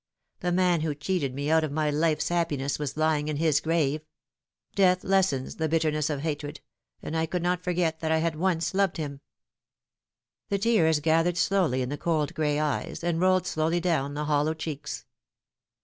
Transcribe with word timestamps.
The 0.39 0.51
man 0.51 0.81
who 0.81 0.95
cheated 0.95 1.35
me 1.35 1.51
out 1.51 1.63
of 1.63 1.71
my 1.71 1.91
life's 1.91 2.29
happiness 2.29 2.79
was 2.79 2.97
lying 2.97 3.27
in 3.27 3.35
his 3.37 3.59
grave: 3.59 4.01
death 4.73 5.03
lessens 5.03 5.57
the 5.57 5.69
bitterness 5.69 6.09
of 6.09 6.21
hatred, 6.21 6.59
and 7.03 7.15
I 7.15 7.27
could 7.27 7.43
not 7.43 7.63
forget 7.63 7.99
that 7.99 8.11
I 8.11 8.17
had 8.17 8.35
once 8.35 8.73
loved 8.73 8.97
him." 8.97 9.21
The 10.49 10.57
tears 10.57 11.01
gathered 11.01 11.37
slowly 11.37 11.83
in 11.83 11.89
the 11.89 11.99
cold 11.99 12.33
gray 12.33 12.59
eyes, 12.59 13.03
and 13.03 13.21
rolled 13.21 13.45
slowly 13.45 13.79
down 13.79 14.15
the 14.15 14.25
hollow 14.25 14.55
cheeks. 14.55 15.05